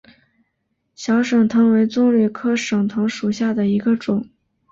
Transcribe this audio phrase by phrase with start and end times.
[0.95, 4.27] 小省藤为棕榈科省藤属下的一个种。